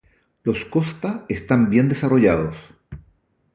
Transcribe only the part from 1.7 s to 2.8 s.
desarrollados.